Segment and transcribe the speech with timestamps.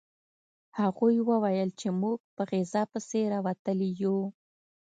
[0.79, 4.17] هغوی وویل چې موږ په غذا پسې راوتلي یو